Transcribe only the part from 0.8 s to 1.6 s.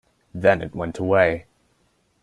away.